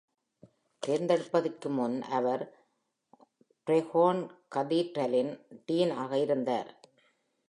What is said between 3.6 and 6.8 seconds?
ப்ரெகோன் கதீட்ரலின் டீன் ஆக இருந்தார்.